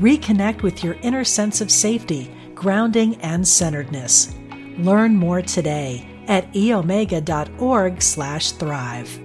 Reconnect 0.00 0.62
with 0.62 0.82
your 0.82 0.94
inner 1.02 1.22
sense 1.22 1.60
of 1.60 1.70
safety, 1.70 2.28
grounding, 2.54 3.14
and 3.22 3.46
centeredness. 3.46 4.34
Learn 4.78 5.14
more 5.14 5.40
today 5.40 6.04
at 6.26 6.52
eomega.org/thrive. 6.52 9.20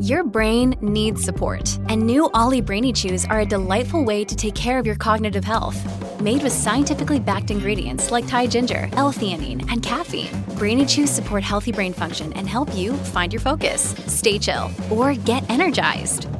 Your 0.00 0.24
brain 0.24 0.74
needs 0.80 1.22
support, 1.22 1.78
and 1.90 2.06
new 2.06 2.30
OLLY 2.32 2.62
Brainy 2.62 2.90
Chews 2.90 3.26
are 3.26 3.40
a 3.40 3.46
delightful 3.46 4.02
way 4.02 4.24
to 4.24 4.34
take 4.34 4.54
care 4.54 4.78
of 4.78 4.86
your 4.86 4.96
cognitive 4.96 5.44
health. 5.44 5.76
Made 6.22 6.42
with 6.42 6.54
scientifically 6.54 7.20
backed 7.20 7.50
ingredients 7.50 8.10
like 8.10 8.26
Thai 8.26 8.46
ginger, 8.46 8.88
L-theanine, 8.94 9.70
and 9.70 9.82
caffeine, 9.82 10.30
Brainy 10.56 10.86
Chews 10.86 11.10
support 11.10 11.42
healthy 11.42 11.72
brain 11.72 11.92
function 11.92 12.32
and 12.32 12.48
help 12.48 12.74
you 12.74 12.94
find 12.94 13.30
your 13.30 13.40
focus, 13.40 13.94
stay 14.06 14.38
chill, 14.38 14.70
or 14.90 15.12
get 15.12 15.44
energized. 15.50 16.28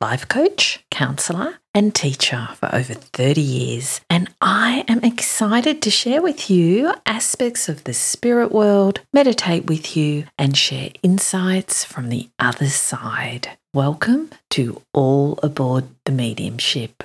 life 0.00 0.26
coach, 0.28 0.82
counselor, 0.90 1.58
and 1.74 1.94
teacher 1.94 2.48
for 2.54 2.74
over 2.74 2.94
30 2.94 3.40
years. 3.40 4.00
And 4.08 4.32
I 4.40 4.84
am 4.88 5.04
excited 5.04 5.82
to 5.82 5.90
share 5.90 6.22
with 6.22 6.48
you 6.48 6.94
aspects 7.04 7.68
of 7.68 7.84
the 7.84 7.92
spirit 7.92 8.50
world, 8.50 9.00
meditate 9.12 9.66
with 9.66 9.96
you, 9.98 10.24
and 10.38 10.56
share 10.56 10.90
insights 11.02 11.84
from 11.84 12.08
the 12.08 12.30
other 12.38 12.68
side. 12.68 13.50
Welcome 13.74 14.30
to 14.50 14.80
All 14.94 15.38
Aboard 15.42 15.84
the 16.06 16.12
Mediumship. 16.12 17.04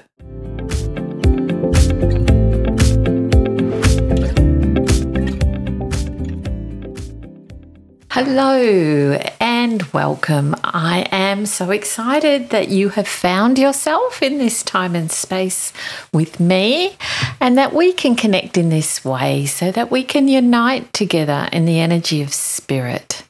Hello 8.18 9.20
and 9.42 9.84
welcome. 9.92 10.56
I 10.64 11.06
am 11.12 11.46
so 11.46 11.72
excited 11.72 12.52
that 12.52 12.70
you 12.70 12.88
have 12.88 13.10
found 13.10 13.60
yourself 13.60 14.24
in 14.24 14.38
this 14.38 14.64
time 14.64 14.96
and 14.96 15.12
space 15.12 15.74
with 16.14 16.40
me 16.40 16.96
and 17.42 17.58
that 17.58 17.74
we 17.74 17.92
can 17.92 18.16
connect 18.16 18.58
in 18.58 18.70
this 18.70 19.04
way 19.04 19.46
so 19.46 19.70
that 19.70 19.92
we 19.92 20.06
can 20.06 20.30
unite 20.30 20.94
together 20.94 21.50
in 21.52 21.66
the 21.66 21.82
energy 21.82 22.22
of 22.22 22.34
spirit. 22.34 23.28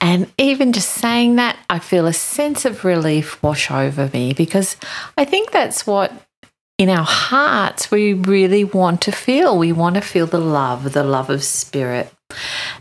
And 0.00 0.32
even 0.38 0.72
just 0.72 0.92
saying 0.92 1.36
that, 1.36 1.58
I 1.68 1.78
feel 1.78 2.06
a 2.06 2.14
sense 2.14 2.64
of 2.64 2.86
relief 2.86 3.42
wash 3.42 3.70
over 3.70 4.08
me 4.14 4.32
because 4.32 4.78
I 5.18 5.26
think 5.26 5.50
that's 5.50 5.86
what 5.86 6.10
in 6.78 6.88
our 6.88 7.04
hearts 7.04 7.90
we 7.90 8.14
really 8.14 8.64
want 8.64 9.02
to 9.02 9.12
feel. 9.12 9.58
We 9.58 9.72
want 9.72 9.96
to 9.96 10.00
feel 10.00 10.26
the 10.26 10.40
love, 10.40 10.94
the 10.94 11.04
love 11.04 11.28
of 11.28 11.44
spirit. 11.44 12.10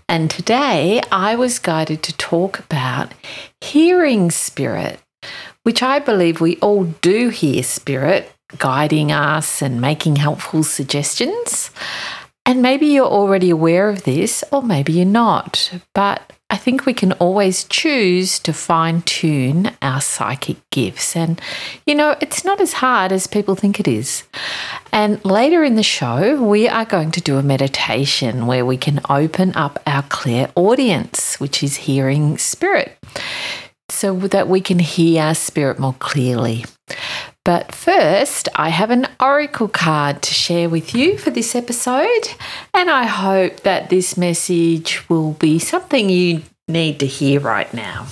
And 0.07 0.29
today 0.29 1.01
I 1.11 1.35
was 1.35 1.59
guided 1.59 2.03
to 2.03 2.17
talk 2.17 2.59
about 2.59 3.13
hearing 3.61 4.31
spirit, 4.31 4.99
which 5.63 5.81
I 5.81 5.99
believe 5.99 6.39
we 6.39 6.57
all 6.57 6.83
do 6.83 7.29
hear 7.29 7.63
spirit 7.63 8.31
guiding 8.57 9.11
us 9.11 9.61
and 9.61 9.81
making 9.81 10.17
helpful 10.17 10.63
suggestions. 10.63 11.71
And 12.45 12.61
maybe 12.61 12.85
you're 12.85 13.05
already 13.05 13.49
aware 13.49 13.89
of 13.89 14.03
this, 14.03 14.43
or 14.51 14.61
maybe 14.61 14.93
you're 14.93 15.05
not. 15.05 15.71
But 15.95 16.31
I 16.55 16.57
think 16.57 16.85
we 16.85 16.93
can 16.93 17.11
always 17.11 17.65
choose 17.65 18.39
to 18.39 18.53
fine 18.53 19.01
tune 19.01 19.71
our 19.81 19.99
psychic 19.99 20.55
gifts. 20.69 21.13
And, 21.13 21.41
you 21.85 21.93
know, 21.93 22.15
it's 22.21 22.45
not 22.45 22.61
as 22.61 22.71
hard 22.71 23.11
as 23.11 23.27
people 23.27 23.55
think 23.55 23.77
it 23.77 23.89
is. 23.89 24.23
And 24.93 25.23
later 25.25 25.65
in 25.65 25.75
the 25.75 25.83
show, 25.83 26.41
we 26.41 26.69
are 26.69 26.85
going 26.85 27.11
to 27.11 27.19
do 27.19 27.37
a 27.37 27.43
meditation 27.43 28.47
where 28.47 28.65
we 28.65 28.77
can 28.77 29.01
open 29.09 29.53
up 29.57 29.81
our 29.85 30.03
clairaudience, 30.03 31.41
which 31.41 31.61
is 31.61 31.75
hearing 31.75 32.37
spirit, 32.37 32.97
so 33.89 34.15
that 34.15 34.47
we 34.47 34.61
can 34.61 34.79
hear 34.79 35.23
our 35.23 35.35
spirit 35.35 35.77
more 35.77 35.95
clearly. 35.99 36.63
But 37.45 37.75
first, 37.75 38.49
I 38.55 38.69
have 38.69 38.89
an 38.89 39.07
oracle 39.19 39.67
card 39.67 40.23
to 40.23 40.33
share 40.33 40.67
with 40.67 40.95
you 40.95 41.15
for 41.19 41.29
this 41.29 41.53
episode, 41.53 42.33
and 42.73 42.89
I 42.89 43.03
hope 43.03 43.61
that 43.61 43.91
this 43.91 44.17
message 44.17 45.07
will 45.09 45.33
be 45.33 45.59
something 45.59 46.09
you 46.09 46.41
need 46.67 46.99
to 47.01 47.05
hear 47.05 47.39
right 47.39 47.71
now. 47.71 48.07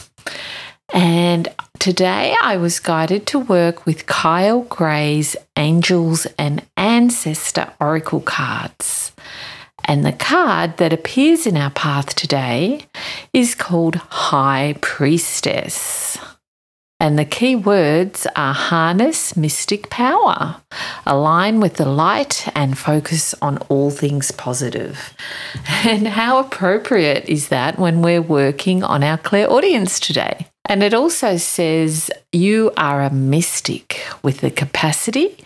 And 0.94 1.48
today 1.80 2.36
I 2.44 2.58
was 2.58 2.80
guided 2.80 3.26
to 3.28 3.40
work 3.40 3.88
with 3.88 4.06
Kyle 4.06 4.62
Gray's 4.62 5.36
Angels 5.58 6.28
and 6.38 6.64
Ancestor 6.78 7.74
Oracle 7.82 8.22
cards. 8.22 9.14
And 9.86 10.06
the 10.06 10.14
card 10.14 10.78
that 10.78 10.94
appears 10.94 11.48
in 11.48 11.58
our 11.58 11.72
path 11.72 12.14
today 12.14 12.86
is 13.34 13.56
called 13.56 13.96
High 13.96 14.76
Priestess. 14.80 16.20
And 17.04 17.20
the 17.20 17.26
key 17.26 17.58
words 17.58 18.26
are 18.38 18.54
harness 18.54 19.36
mystic 19.36 19.90
power, 19.90 20.56
align 21.06 21.60
with 21.60 21.74
the 21.74 21.86
light, 21.86 22.48
and 22.56 22.78
focus 22.78 23.36
on 23.42 23.58
all 23.68 23.92
things 23.92 24.32
positive. 24.32 25.14
And 25.86 26.08
how 26.08 26.40
appropriate 26.40 27.28
is 27.28 27.50
that 27.50 27.78
when 27.78 28.02
we're 28.02 28.22
working 28.22 28.86
on 28.86 29.04
our 29.04 29.18
clairaudience 29.18 30.00
today? 30.00 30.48
And 30.64 30.82
it 30.82 30.94
also 30.94 31.36
says 31.36 32.10
you 32.32 32.72
are 32.78 33.02
a 33.02 33.10
mystic 33.10 34.00
with 34.24 34.38
the 34.38 34.50
capacity 34.50 35.44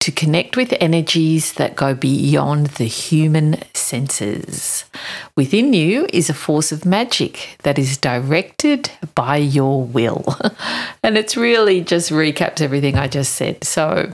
to 0.00 0.10
connect 0.10 0.56
with 0.56 0.74
energies 0.80 1.52
that 1.54 1.76
go 1.76 1.94
beyond 1.94 2.66
the 2.68 2.86
human 2.86 3.58
senses. 3.74 4.84
Within 5.36 5.74
you 5.74 6.06
is 6.10 6.30
a 6.30 6.34
force 6.34 6.72
of 6.72 6.86
magic 6.86 7.58
that 7.64 7.78
is 7.78 7.98
directed 7.98 8.90
by 9.14 9.36
your 9.36 9.84
will. 9.84 10.24
and 11.02 11.18
it's 11.18 11.36
really 11.36 11.82
just 11.82 12.10
recaps 12.10 12.62
everything 12.62 12.96
I 12.96 13.08
just 13.08 13.34
said. 13.34 13.62
So, 13.62 14.12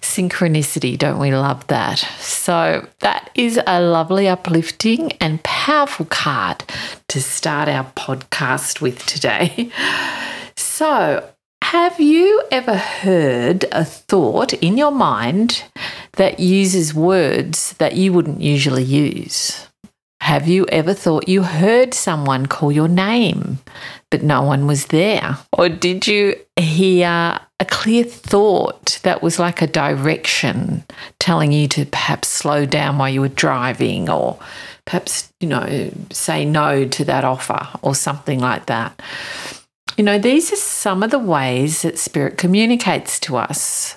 synchronicity, 0.00 0.98
don't 0.98 1.20
we 1.20 1.32
love 1.32 1.64
that? 1.68 1.98
So, 2.18 2.86
that 2.98 3.30
is 3.36 3.60
a 3.64 3.80
lovely, 3.80 4.26
uplifting, 4.26 5.12
and 5.20 5.40
powerful 5.44 6.06
card 6.06 6.64
to 7.08 7.22
start 7.22 7.68
our 7.68 7.84
podcast 7.96 8.80
with 8.80 9.06
today. 9.06 9.70
So, 10.58 11.26
have 11.72 11.98
you 11.98 12.40
ever 12.52 12.76
heard 12.76 13.64
a 13.72 13.84
thought 13.84 14.52
in 14.52 14.76
your 14.76 14.92
mind 14.92 15.64
that 16.12 16.38
uses 16.38 16.94
words 16.94 17.72
that 17.78 17.96
you 17.96 18.12
wouldn't 18.12 18.40
usually 18.40 18.84
use? 18.84 19.66
Have 20.20 20.46
you 20.46 20.66
ever 20.68 20.94
thought 20.94 21.28
you 21.28 21.42
heard 21.42 21.92
someone 21.92 22.46
call 22.46 22.70
your 22.70 22.86
name, 22.86 23.58
but 24.12 24.22
no 24.22 24.42
one 24.42 24.68
was 24.68 24.86
there? 24.86 25.38
Or 25.52 25.68
did 25.68 26.06
you 26.06 26.36
hear 26.54 27.40
a 27.58 27.64
clear 27.64 28.04
thought 28.04 29.00
that 29.02 29.20
was 29.20 29.40
like 29.40 29.60
a 29.60 29.66
direction 29.66 30.84
telling 31.18 31.50
you 31.50 31.66
to 31.66 31.84
perhaps 31.84 32.28
slow 32.28 32.64
down 32.64 32.96
while 32.96 33.10
you 33.10 33.22
were 33.22 33.28
driving 33.28 34.08
or 34.08 34.38
perhaps, 34.84 35.32
you 35.40 35.48
know, 35.48 35.90
say 36.12 36.44
no 36.44 36.86
to 36.86 37.04
that 37.06 37.24
offer 37.24 37.66
or 37.82 37.96
something 37.96 38.38
like 38.38 38.66
that? 38.66 39.02
You 39.96 40.04
know, 40.04 40.18
these 40.18 40.52
are 40.52 40.56
some 40.56 41.02
of 41.02 41.10
the 41.10 41.18
ways 41.18 41.82
that 41.82 41.98
spirit 41.98 42.36
communicates 42.36 43.18
to 43.20 43.36
us. 43.36 43.96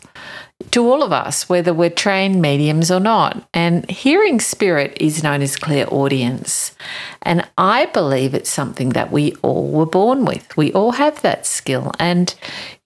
to 0.71 0.85
all 0.87 1.03
of 1.03 1.11
us, 1.13 1.47
whether 1.47 1.73
we're 1.73 1.89
trained 1.89 2.41
mediums 2.41 2.91
or 2.91 2.99
not. 2.99 3.47
And 3.53 3.89
hearing 3.89 4.39
spirit 4.39 4.95
is 4.99 5.23
known 5.23 5.41
as 5.41 5.55
clairaudience. 5.55 6.75
And 7.21 7.47
I 7.57 7.85
believe 7.87 8.33
it's 8.33 8.49
something 8.49 8.89
that 8.89 9.11
we 9.11 9.33
all 9.41 9.69
were 9.69 9.85
born 9.85 10.25
with. 10.25 10.55
We 10.57 10.71
all 10.73 10.91
have 10.91 11.21
that 11.21 11.45
skill. 11.45 11.91
And 11.97 12.35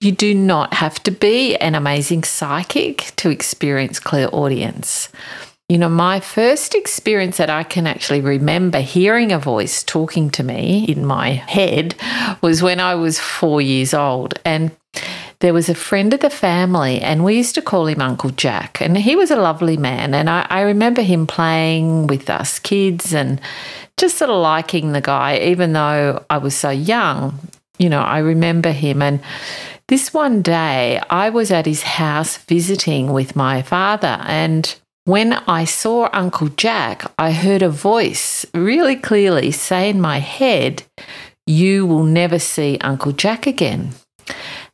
you 0.00 0.12
do 0.12 0.34
not 0.34 0.74
have 0.74 1.02
to 1.02 1.10
be 1.10 1.56
an 1.56 1.74
amazing 1.74 2.22
psychic 2.22 3.12
to 3.16 3.28
experience 3.28 3.98
clairaudience. 3.98 5.08
You 5.70 5.78
know, 5.78 5.88
my 5.88 6.20
first 6.20 6.74
experience 6.74 7.38
that 7.38 7.48
I 7.48 7.62
can 7.62 7.86
actually 7.86 8.20
remember 8.20 8.80
hearing 8.80 9.32
a 9.32 9.38
voice 9.38 9.82
talking 9.82 10.28
to 10.32 10.42
me 10.42 10.84
in 10.84 11.06
my 11.06 11.30
head 11.30 11.94
was 12.42 12.62
when 12.62 12.80
I 12.80 12.94
was 12.96 13.18
four 13.18 13.62
years 13.62 13.94
old. 13.94 14.38
And 14.44 14.72
there 15.38 15.54
was 15.54 15.70
a 15.70 15.74
friend 15.74 16.12
of 16.12 16.20
the 16.20 16.28
family, 16.28 17.00
and 17.00 17.24
we 17.24 17.36
used 17.36 17.54
to 17.54 17.62
call 17.62 17.86
him 17.86 18.02
Uncle 18.02 18.28
Jack. 18.30 18.82
And 18.82 18.98
he 18.98 19.16
was 19.16 19.30
a 19.30 19.36
lovely 19.36 19.78
man. 19.78 20.12
And 20.12 20.28
I, 20.28 20.46
I 20.50 20.60
remember 20.60 21.00
him 21.00 21.26
playing 21.26 22.08
with 22.08 22.28
us 22.28 22.58
kids 22.58 23.14
and 23.14 23.40
just 23.96 24.18
sort 24.18 24.30
of 24.30 24.42
liking 24.42 24.92
the 24.92 25.00
guy, 25.00 25.38
even 25.38 25.72
though 25.72 26.24
I 26.28 26.36
was 26.38 26.54
so 26.54 26.68
young. 26.68 27.38
You 27.78 27.88
know, 27.88 28.02
I 28.02 28.18
remember 28.18 28.70
him. 28.70 29.00
And 29.00 29.20
this 29.88 30.12
one 30.12 30.42
day, 30.42 31.00
I 31.08 31.30
was 31.30 31.50
at 31.50 31.64
his 31.64 31.82
house 31.82 32.36
visiting 32.36 33.14
with 33.14 33.34
my 33.34 33.62
father. 33.62 34.18
And 34.26 34.74
when 35.04 35.34
I 35.34 35.64
saw 35.64 36.08
Uncle 36.12 36.48
Jack, 36.48 37.10
I 37.18 37.32
heard 37.32 37.62
a 37.62 37.68
voice 37.68 38.46
really 38.54 38.96
clearly 38.96 39.50
say 39.50 39.90
in 39.90 40.00
my 40.00 40.18
head, 40.18 40.82
You 41.46 41.86
will 41.86 42.04
never 42.04 42.38
see 42.38 42.78
Uncle 42.80 43.12
Jack 43.12 43.46
again. 43.46 43.90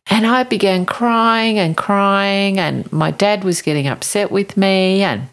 And 0.07 0.27
I 0.27 0.45
began 0.45 0.87
crying 0.87 1.59
and 1.59 1.77
crying, 1.77 2.59
and 2.59 2.91
my 2.93 3.11
dad 3.11 3.45
was 3.45 3.63
getting 3.63 3.89
upset 3.89 4.31
with 4.31 4.57
me, 4.57 5.03
and 5.03 5.29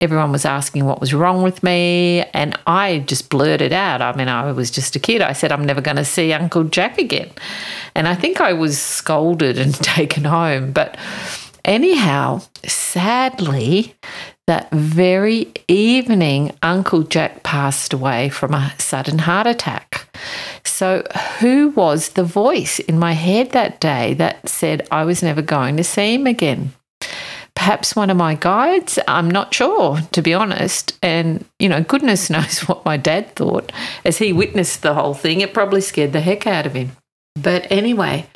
everyone 0.00 0.32
was 0.32 0.44
asking 0.44 0.84
what 0.84 1.00
was 1.00 1.14
wrong 1.14 1.42
with 1.42 1.62
me. 1.62 2.22
And 2.32 2.58
I 2.66 3.00
just 3.00 3.30
blurted 3.30 3.72
out. 3.72 4.02
I 4.02 4.14
mean, 4.16 4.28
I 4.28 4.52
was 4.52 4.70
just 4.70 4.96
a 4.96 4.98
kid. 4.98 5.22
I 5.22 5.32
said, 5.32 5.52
I'm 5.52 5.64
never 5.64 5.80
going 5.80 5.96
to 5.96 6.04
see 6.04 6.32
Uncle 6.32 6.64
Jack 6.64 6.98
again. 6.98 7.30
And 7.94 8.08
I 8.08 8.14
think 8.14 8.40
I 8.40 8.52
was 8.52 8.78
scolded 8.78 9.58
and 9.58 9.74
taken 9.82 10.24
home. 10.24 10.72
But 10.72 10.96
anyhow, 11.64 12.42
sadly, 12.66 13.94
that 14.46 14.70
very 14.70 15.52
evening, 15.68 16.52
Uncle 16.62 17.02
Jack 17.02 17.42
passed 17.42 17.92
away 17.92 18.28
from 18.28 18.52
a 18.54 18.72
sudden 18.78 19.20
heart 19.20 19.46
attack. 19.46 20.08
So, 20.64 21.02
who 21.38 21.70
was 21.70 22.10
the 22.10 22.24
voice 22.24 22.78
in 22.80 22.98
my 22.98 23.12
head 23.12 23.52
that 23.52 23.80
day 23.80 24.14
that 24.14 24.48
said 24.48 24.86
I 24.90 25.04
was 25.04 25.22
never 25.22 25.42
going 25.42 25.76
to 25.76 25.84
see 25.84 26.14
him 26.14 26.26
again? 26.26 26.72
Perhaps 27.54 27.94
one 27.94 28.10
of 28.10 28.16
my 28.16 28.34
guides? 28.34 28.98
I'm 29.06 29.30
not 29.30 29.54
sure, 29.54 29.98
to 30.12 30.22
be 30.22 30.34
honest. 30.34 30.98
And, 31.02 31.44
you 31.58 31.68
know, 31.68 31.82
goodness 31.82 32.28
knows 32.30 32.60
what 32.68 32.84
my 32.84 32.96
dad 32.96 33.34
thought. 33.36 33.72
As 34.04 34.18
he 34.18 34.32
witnessed 34.32 34.82
the 34.82 34.94
whole 34.94 35.14
thing, 35.14 35.40
it 35.40 35.54
probably 35.54 35.80
scared 35.80 36.12
the 36.12 36.20
heck 36.20 36.46
out 36.46 36.66
of 36.66 36.74
him. 36.74 36.92
But 37.36 37.66
anyway, 37.70 38.26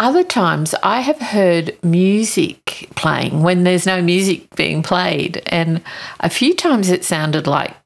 other 0.00 0.24
times 0.24 0.74
I 0.82 1.00
have 1.00 1.18
heard 1.18 1.76
music 1.84 2.88
playing 2.96 3.42
when 3.42 3.64
there's 3.64 3.86
no 3.86 4.00
music 4.00 4.56
being 4.56 4.82
played. 4.82 5.42
And 5.46 5.82
a 6.20 6.30
few 6.30 6.54
times 6.54 6.88
it 6.88 7.04
sounded 7.04 7.46
like 7.46 7.76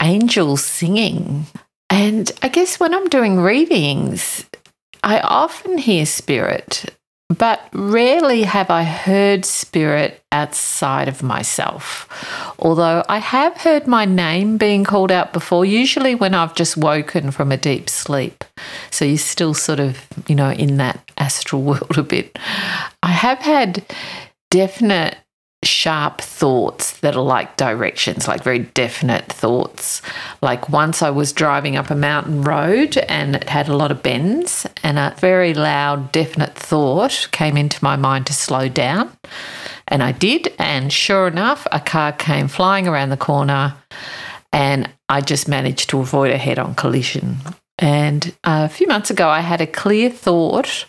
angels 0.00 0.64
singing. 0.64 1.46
And 1.90 2.32
I 2.42 2.48
guess 2.48 2.80
when 2.80 2.94
I'm 2.94 3.08
doing 3.08 3.40
readings, 3.40 4.46
I 5.02 5.20
often 5.20 5.76
hear 5.76 6.06
spirit, 6.06 6.96
but 7.36 7.60
rarely 7.72 8.42
have 8.42 8.70
I 8.70 8.82
heard 8.82 9.44
spirit 9.44 10.20
outside 10.32 11.06
of 11.08 11.22
myself. 11.22 12.08
Although 12.58 13.04
I 13.08 13.18
have 13.18 13.56
heard 13.58 13.86
my 13.86 14.04
name 14.04 14.58
being 14.58 14.82
called 14.84 15.12
out 15.12 15.32
before, 15.32 15.64
usually 15.64 16.14
when 16.14 16.34
I've 16.34 16.54
just 16.56 16.76
woken 16.76 17.30
from 17.30 17.52
a 17.52 17.56
deep 17.56 17.88
sleep. 17.88 18.44
So 18.90 19.04
you're 19.04 19.16
still 19.16 19.54
sort 19.54 19.78
of, 19.78 20.06
you 20.26 20.34
know, 20.34 20.50
in 20.50 20.76
that 20.78 21.08
astral 21.18 21.62
world 21.70 21.96
a 21.96 22.02
bit. 22.02 22.36
I 23.02 23.10
have 23.12 23.38
had 23.38 23.84
definite 24.50 25.16
sharp 25.62 26.22
thoughts 26.22 26.98
that 27.00 27.14
are 27.14 27.22
like 27.22 27.56
directions, 27.56 28.26
like 28.26 28.42
very 28.42 28.60
definite 28.60 29.26
thoughts. 29.26 30.00
Like 30.40 30.70
once 30.70 31.02
I 31.02 31.10
was 31.10 31.34
driving 31.34 31.76
up 31.76 31.90
a 31.90 31.94
mountain 31.94 32.42
road 32.42 32.96
and 32.96 33.36
it 33.36 33.48
had 33.48 33.68
a 33.68 33.76
lot 33.76 33.90
of 33.90 34.02
bends, 34.02 34.66
and 34.82 34.98
a 34.98 35.14
very 35.18 35.52
loud, 35.52 36.12
definite 36.12 36.54
thought 36.54 37.28
came 37.32 37.58
into 37.58 37.84
my 37.84 37.96
mind 37.96 38.26
to 38.26 38.32
slow 38.32 38.68
down. 38.68 39.12
And 39.88 40.02
I 40.02 40.12
did. 40.12 40.54
And 40.58 40.92
sure 40.92 41.26
enough, 41.28 41.66
a 41.72 41.80
car 41.80 42.12
came 42.12 42.48
flying 42.48 42.88
around 42.88 43.10
the 43.10 43.16
corner, 43.16 43.74
and 44.52 44.88
I 45.08 45.20
just 45.20 45.46
managed 45.46 45.90
to 45.90 46.00
avoid 46.00 46.30
a 46.30 46.38
head 46.38 46.58
on 46.58 46.74
collision. 46.74 47.36
And 47.78 48.34
a 48.44 48.68
few 48.68 48.86
months 48.86 49.10
ago, 49.10 49.28
I 49.28 49.40
had 49.40 49.60
a 49.60 49.66
clear 49.66 50.10
thought 50.10 50.86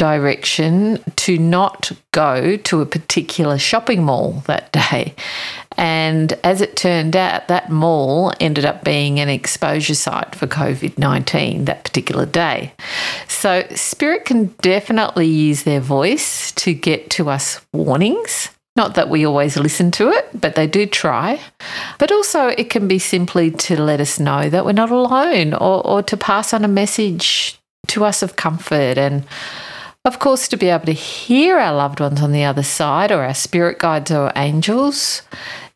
direction 0.00 0.98
to 1.14 1.36
not 1.36 1.92
go 2.12 2.56
to 2.56 2.80
a 2.80 2.86
particular 2.86 3.58
shopping 3.58 4.02
mall 4.02 4.42
that 4.46 4.72
day. 4.72 5.14
And 5.76 6.32
as 6.42 6.62
it 6.62 6.74
turned 6.74 7.14
out, 7.14 7.48
that 7.48 7.70
mall 7.70 8.32
ended 8.40 8.64
up 8.64 8.82
being 8.82 9.20
an 9.20 9.28
exposure 9.28 9.94
site 9.94 10.34
for 10.34 10.46
COVID 10.46 10.96
19 10.96 11.66
that 11.66 11.84
particular 11.84 12.24
day. 12.24 12.72
So, 13.28 13.66
Spirit 13.74 14.24
can 14.24 14.46
definitely 14.62 15.26
use 15.26 15.64
their 15.64 15.80
voice 15.80 16.50
to 16.52 16.72
get 16.72 17.10
to 17.10 17.28
us 17.28 17.60
warnings. 17.74 18.48
Not 18.76 18.94
that 18.94 19.10
we 19.10 19.26
always 19.26 19.58
listen 19.58 19.90
to 19.92 20.08
it, 20.08 20.30
but 20.32 20.54
they 20.54 20.66
do 20.66 20.86
try. 20.86 21.40
But 21.98 22.10
also, 22.10 22.46
it 22.46 22.70
can 22.70 22.88
be 22.88 22.98
simply 22.98 23.50
to 23.50 23.78
let 23.78 24.00
us 24.00 24.18
know 24.18 24.48
that 24.48 24.64
we're 24.64 24.72
not 24.72 24.90
alone 24.90 25.52
or, 25.52 25.86
or 25.86 26.02
to 26.04 26.16
pass 26.16 26.54
on 26.54 26.64
a 26.64 26.68
message 26.68 27.60
to 27.88 28.06
us 28.06 28.22
of 28.22 28.36
comfort 28.36 28.96
and 28.96 29.26
of 30.04 30.18
course, 30.18 30.48
to 30.48 30.56
be 30.56 30.68
able 30.68 30.86
to 30.86 30.92
hear 30.92 31.58
our 31.58 31.74
loved 31.74 32.00
ones 32.00 32.22
on 32.22 32.32
the 32.32 32.44
other 32.44 32.62
side 32.62 33.12
or 33.12 33.22
our 33.22 33.34
spirit 33.34 33.78
guides 33.78 34.10
or 34.10 34.32
angels 34.34 35.22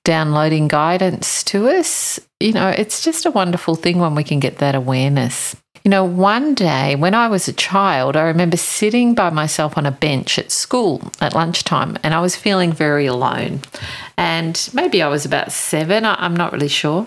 downloading 0.04 0.68
guidance 0.68 1.42
to 1.44 1.68
us, 1.68 2.20
you 2.38 2.52
know, 2.52 2.68
it's 2.68 3.02
just 3.02 3.26
a 3.26 3.30
wonderful 3.30 3.74
thing 3.74 3.98
when 3.98 4.14
we 4.14 4.24
can 4.24 4.38
get 4.38 4.58
that 4.58 4.74
awareness. 4.74 5.56
You 5.82 5.90
know, 5.90 6.04
one 6.04 6.54
day 6.54 6.96
when 6.96 7.14
I 7.14 7.28
was 7.28 7.48
a 7.48 7.52
child, 7.52 8.16
I 8.16 8.22
remember 8.22 8.56
sitting 8.56 9.14
by 9.14 9.28
myself 9.28 9.76
on 9.76 9.84
a 9.84 9.90
bench 9.90 10.38
at 10.38 10.50
school 10.50 11.02
at 11.20 11.34
lunchtime 11.34 11.98
and 12.02 12.14
I 12.14 12.20
was 12.20 12.36
feeling 12.36 12.72
very 12.72 13.04
alone. 13.04 13.60
And 14.16 14.70
maybe 14.72 15.02
I 15.02 15.08
was 15.08 15.26
about 15.26 15.52
seven, 15.52 16.06
I'm 16.06 16.34
not 16.34 16.52
really 16.52 16.68
sure. 16.68 17.06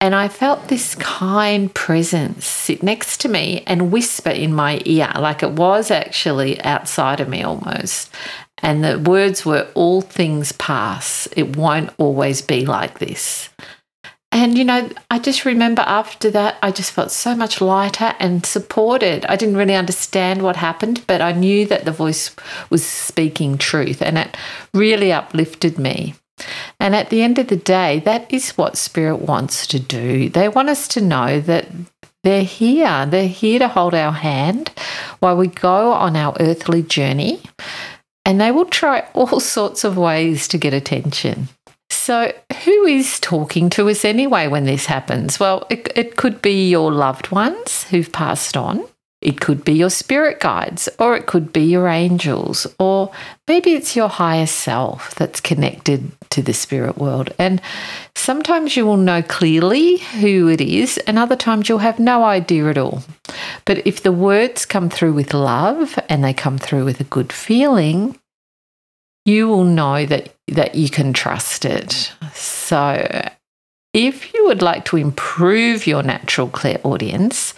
And 0.00 0.14
I 0.14 0.28
felt 0.28 0.68
this 0.68 0.94
kind 0.94 1.72
presence 1.74 2.46
sit 2.46 2.82
next 2.82 3.20
to 3.22 3.28
me 3.28 3.62
and 3.66 3.90
whisper 3.90 4.30
in 4.30 4.52
my 4.52 4.82
ear, 4.84 5.10
like 5.18 5.42
it 5.42 5.52
was 5.52 5.90
actually 5.90 6.60
outside 6.62 7.18
of 7.20 7.28
me 7.28 7.42
almost. 7.42 8.12
And 8.62 8.84
the 8.84 8.98
words 8.98 9.44
were, 9.46 9.68
All 9.74 10.02
things 10.02 10.52
pass. 10.52 11.28
It 11.36 11.56
won't 11.56 11.90
always 11.98 12.42
be 12.42 12.66
like 12.66 12.98
this. 12.98 13.48
And, 14.32 14.58
you 14.58 14.64
know, 14.64 14.90
I 15.10 15.18
just 15.18 15.46
remember 15.46 15.82
after 15.86 16.30
that, 16.30 16.58
I 16.62 16.70
just 16.70 16.90
felt 16.90 17.10
so 17.10 17.34
much 17.34 17.62
lighter 17.62 18.14
and 18.18 18.44
supported. 18.44 19.24
I 19.24 19.36
didn't 19.36 19.56
really 19.56 19.74
understand 19.74 20.42
what 20.42 20.56
happened, 20.56 21.06
but 21.06 21.22
I 21.22 21.32
knew 21.32 21.64
that 21.66 21.86
the 21.86 21.92
voice 21.92 22.36
was 22.68 22.84
speaking 22.84 23.56
truth 23.56 24.02
and 24.02 24.18
it 24.18 24.36
really 24.74 25.10
uplifted 25.10 25.78
me. 25.78 26.16
And 26.78 26.94
at 26.94 27.10
the 27.10 27.22
end 27.22 27.38
of 27.38 27.48
the 27.48 27.56
day, 27.56 28.00
that 28.00 28.32
is 28.32 28.50
what 28.50 28.76
Spirit 28.76 29.22
wants 29.22 29.66
to 29.68 29.78
do. 29.78 30.28
They 30.28 30.48
want 30.48 30.68
us 30.68 30.88
to 30.88 31.00
know 31.00 31.40
that 31.40 31.68
they're 32.22 32.42
here. 32.42 33.06
They're 33.06 33.28
here 33.28 33.58
to 33.60 33.68
hold 33.68 33.94
our 33.94 34.12
hand 34.12 34.70
while 35.20 35.36
we 35.36 35.46
go 35.46 35.92
on 35.92 36.16
our 36.16 36.36
earthly 36.40 36.82
journey. 36.82 37.40
And 38.24 38.40
they 38.40 38.50
will 38.50 38.66
try 38.66 39.08
all 39.14 39.40
sorts 39.40 39.84
of 39.84 39.96
ways 39.96 40.48
to 40.48 40.58
get 40.58 40.74
attention. 40.74 41.48
So, 41.88 42.32
who 42.64 42.84
is 42.84 43.20
talking 43.20 43.70
to 43.70 43.88
us 43.88 44.04
anyway 44.04 44.48
when 44.48 44.64
this 44.64 44.86
happens? 44.86 45.38
Well, 45.38 45.66
it, 45.70 45.88
it 45.94 46.16
could 46.16 46.42
be 46.42 46.68
your 46.68 46.92
loved 46.92 47.30
ones 47.30 47.84
who've 47.84 48.10
passed 48.10 48.56
on. 48.56 48.84
It 49.26 49.40
could 49.40 49.64
be 49.64 49.72
your 49.72 49.90
spirit 49.90 50.38
guides, 50.38 50.88
or 51.00 51.16
it 51.16 51.26
could 51.26 51.52
be 51.52 51.64
your 51.64 51.88
angels, 51.88 52.64
or 52.78 53.10
maybe 53.48 53.72
it's 53.72 53.96
your 53.96 54.08
higher 54.08 54.46
self 54.46 55.16
that's 55.16 55.40
connected 55.40 56.12
to 56.30 56.42
the 56.42 56.52
spirit 56.54 56.96
world. 56.96 57.32
And 57.36 57.60
sometimes 58.14 58.76
you 58.76 58.86
will 58.86 58.96
know 58.96 59.22
clearly 59.22 59.96
who 59.96 60.46
it 60.46 60.60
is, 60.60 60.98
and 61.08 61.18
other 61.18 61.34
times 61.34 61.68
you'll 61.68 61.78
have 61.78 61.98
no 61.98 62.22
idea 62.22 62.70
at 62.70 62.78
all. 62.78 63.02
But 63.64 63.84
if 63.84 64.04
the 64.04 64.12
words 64.12 64.64
come 64.64 64.88
through 64.88 65.14
with 65.14 65.34
love 65.34 65.98
and 66.08 66.22
they 66.22 66.32
come 66.32 66.56
through 66.56 66.84
with 66.84 67.00
a 67.00 67.04
good 67.04 67.32
feeling, 67.32 68.16
you 69.24 69.48
will 69.48 69.64
know 69.64 70.06
that 70.06 70.36
that 70.46 70.76
you 70.76 70.88
can 70.88 71.12
trust 71.12 71.64
it. 71.64 72.12
So 72.32 73.28
if 73.92 74.32
you 74.34 74.44
would 74.46 74.62
like 74.62 74.84
to 74.84 74.96
improve 74.98 75.86
your 75.86 76.04
natural 76.04 76.48
clairaudience, 76.48 77.54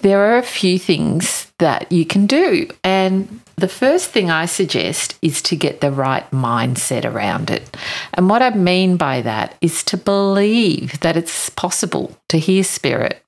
there 0.00 0.20
are 0.20 0.38
a 0.38 0.42
few 0.42 0.78
things 0.78 1.50
that 1.58 1.90
you 1.90 2.04
can 2.06 2.26
do. 2.26 2.68
And 2.84 3.40
the 3.56 3.68
first 3.68 4.10
thing 4.10 4.30
I 4.30 4.46
suggest 4.46 5.18
is 5.22 5.42
to 5.42 5.56
get 5.56 5.80
the 5.80 5.90
right 5.90 6.28
mindset 6.30 7.04
around 7.04 7.50
it. 7.50 7.76
And 8.14 8.28
what 8.28 8.42
I 8.42 8.50
mean 8.50 8.96
by 8.96 9.22
that 9.22 9.56
is 9.60 9.82
to 9.84 9.96
believe 9.96 11.00
that 11.00 11.16
it's 11.16 11.50
possible 11.50 12.16
to 12.28 12.38
hear 12.38 12.62
spirit. 12.62 13.22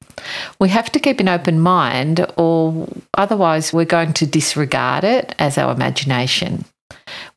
We 0.58 0.68
have 0.68 0.92
to 0.92 1.00
keep 1.00 1.18
an 1.18 1.28
open 1.28 1.60
mind, 1.60 2.26
or 2.36 2.86
otherwise, 3.14 3.72
we're 3.72 3.86
going 3.86 4.12
to 4.14 4.26
disregard 4.26 5.02
it 5.02 5.34
as 5.38 5.56
our 5.58 5.72
imagination 5.72 6.64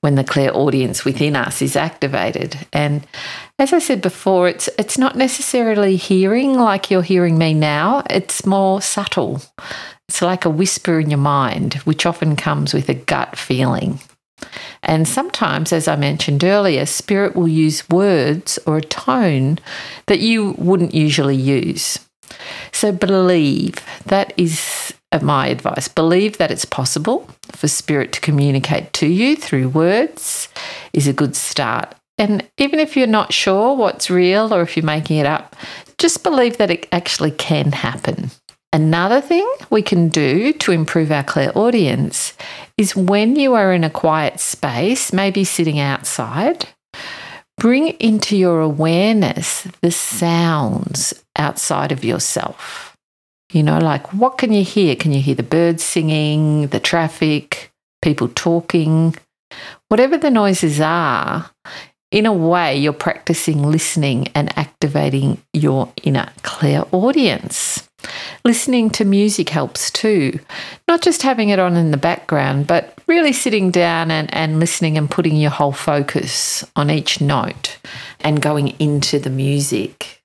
when 0.01 0.15
the 0.15 0.23
clairaudience 0.23 1.05
within 1.05 1.35
us 1.35 1.61
is 1.61 1.75
activated. 1.75 2.57
And 2.73 3.07
as 3.59 3.71
I 3.71 3.79
said 3.79 4.01
before, 4.01 4.47
it's 4.47 4.69
it's 4.79 4.97
not 4.97 5.15
necessarily 5.15 5.95
hearing 5.95 6.53
like 6.53 6.89
you're 6.89 7.03
hearing 7.03 7.37
me 7.37 7.53
now. 7.53 8.03
It's 8.09 8.45
more 8.45 8.81
subtle. 8.81 9.41
It's 10.09 10.21
like 10.21 10.45
a 10.45 10.49
whisper 10.49 10.99
in 10.99 11.09
your 11.09 11.19
mind, 11.19 11.75
which 11.85 12.05
often 12.05 12.35
comes 12.35 12.73
with 12.73 12.89
a 12.89 12.93
gut 12.93 13.37
feeling. 13.37 13.99
And 14.81 15.07
sometimes, 15.07 15.71
as 15.71 15.87
I 15.87 15.95
mentioned 15.95 16.43
earlier, 16.43 16.85
spirit 16.85 17.35
will 17.35 17.47
use 17.47 17.87
words 17.89 18.59
or 18.65 18.77
a 18.77 18.81
tone 18.81 19.59
that 20.07 20.19
you 20.19 20.51
wouldn't 20.57 20.93
usually 20.93 21.37
use. 21.37 21.99
So 22.71 22.91
believe 22.91 23.75
that 24.05 24.33
is 24.35 24.93
uh, 25.11 25.19
my 25.21 25.47
advice. 25.47 25.87
Believe 25.87 26.37
that 26.37 26.51
it's 26.51 26.65
possible 26.65 27.29
for 27.51 27.67
spirit 27.67 28.11
to 28.13 28.21
communicate 28.21 28.91
to 28.93 29.07
you 29.07 29.35
through 29.35 29.69
words 29.69 30.49
is 30.91 31.07
a 31.07 31.13
good 31.13 31.35
start. 31.35 31.95
And 32.17 32.47
even 32.57 32.79
if 32.79 32.95
you're 32.95 33.07
not 33.07 33.33
sure 33.33 33.75
what's 33.75 34.09
real 34.09 34.53
or 34.53 34.61
if 34.61 34.77
you're 34.77 34.85
making 34.85 35.17
it 35.17 35.25
up, 35.25 35.55
just 35.97 36.23
believe 36.23 36.57
that 36.57 36.71
it 36.71 36.87
actually 36.91 37.31
can 37.31 37.71
happen. 37.71 38.29
Another 38.71 39.21
thing 39.21 39.47
we 39.69 39.81
can 39.81 40.09
do 40.09 40.51
to 40.53 40.71
improve 40.71 41.11
our 41.11 41.23
clairaudience 41.23 42.33
is 42.77 42.95
when 42.95 43.35
you 43.35 43.53
are 43.53 43.71
in 43.71 43.83
a 43.83 43.89
quiet 43.89 44.39
space, 44.39 45.13
maybe 45.13 45.43
sitting 45.43 45.79
outside, 45.79 46.67
bring 47.57 47.89
into 47.99 48.35
your 48.35 48.61
awareness 48.61 49.67
the 49.81 49.91
sounds 49.91 51.13
outside 51.35 51.91
of 51.91 52.03
yourself. 52.03 52.97
You 53.51 53.61
know, 53.61 53.77
like 53.77 54.11
what 54.11 54.39
can 54.39 54.51
you 54.51 54.63
hear? 54.63 54.95
Can 54.95 55.13
you 55.13 55.21
hear 55.21 55.35
the 55.35 55.43
birds 55.43 55.83
singing, 55.83 56.67
the 56.67 56.79
traffic, 56.79 57.71
people 58.01 58.27
talking? 58.29 59.15
Whatever 59.89 60.17
the 60.17 60.31
noises 60.31 60.81
are, 60.81 61.51
in 62.13 62.27
a 62.27 62.31
way, 62.31 62.77
you're 62.77 62.93
practicing 62.93 63.63
listening 63.63 64.27
and 64.35 64.55
activating 64.55 65.41
your 65.51 65.91
inner 66.03 66.29
clairaudience. 66.43 67.89
Listening 68.45 68.91
to 68.91 69.03
music 69.03 69.49
helps 69.49 69.89
too. 69.89 70.39
Not 70.87 71.01
just 71.01 71.23
having 71.23 71.49
it 71.49 71.57
on 71.57 71.75
in 71.75 71.89
the 71.89 71.97
background, 71.97 72.67
but 72.67 72.99
really 73.07 73.33
sitting 73.33 73.71
down 73.71 74.11
and, 74.11 74.31
and 74.31 74.59
listening 74.59 74.95
and 74.95 75.09
putting 75.09 75.37
your 75.37 75.49
whole 75.49 75.71
focus 75.71 76.63
on 76.75 76.91
each 76.91 77.19
note 77.19 77.79
and 78.19 78.43
going 78.43 78.75
into 78.79 79.17
the 79.17 79.31
music. 79.31 80.21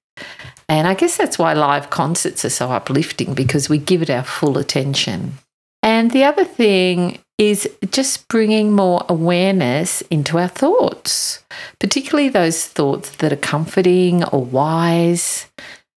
And 0.68 0.86
I 0.86 0.92
guess 0.92 1.16
that's 1.16 1.38
why 1.38 1.54
live 1.54 1.88
concerts 1.88 2.44
are 2.44 2.50
so 2.50 2.70
uplifting 2.70 3.32
because 3.32 3.70
we 3.70 3.78
give 3.78 4.02
it 4.02 4.10
our 4.10 4.24
full 4.24 4.58
attention. 4.58 5.38
And 5.82 6.10
the 6.10 6.24
other 6.24 6.44
thing 6.44 7.18
is 7.38 7.68
just 7.90 8.26
bringing 8.28 8.72
more 8.72 9.04
awareness 9.08 10.00
into 10.02 10.38
our 10.38 10.48
thoughts, 10.48 11.44
particularly 11.78 12.28
those 12.28 12.66
thoughts 12.66 13.16
that 13.16 13.32
are 13.32 13.36
comforting 13.36 14.24
or 14.24 14.44
wise, 14.44 15.46